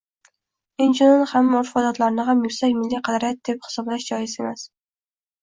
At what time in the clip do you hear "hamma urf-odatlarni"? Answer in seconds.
1.31-2.25